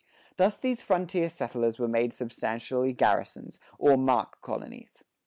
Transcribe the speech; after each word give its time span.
[70:2] 0.31 0.35
Thus 0.37 0.57
these 0.57 0.81
frontier 0.81 1.29
settlers 1.29 1.77
were 1.77 1.87
made 1.87 2.11
substantially 2.11 2.91
garrisons, 2.91 3.59
or 3.77 3.97
"mark 3.97 4.41
colonies." 4.41 5.03